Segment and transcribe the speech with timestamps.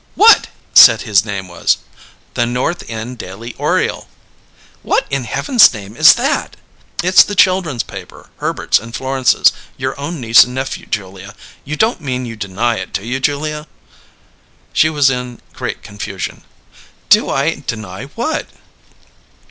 [0.15, 1.77] "What said his name was?"
[2.33, 4.07] "The North End Daily Oriole!"
[4.81, 6.55] "What in heaven's name is that?"
[7.03, 11.35] "It's the children's paper, Herbert's and Florence's: your own niece and nephew, Julia!
[11.63, 13.67] You don't mean you deny it, do you, Julia?"
[14.73, 16.45] She was in great confusion:
[17.09, 18.47] "Do I deny what?"